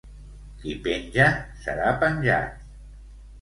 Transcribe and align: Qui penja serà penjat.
Qui 0.61 0.71
penja 0.87 1.27
serà 1.67 1.93
penjat. 2.05 2.67